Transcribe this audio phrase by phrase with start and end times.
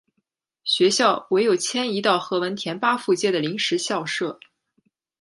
[0.63, 4.39] 学校唯有迁移到何文田巴富街的临时校舍。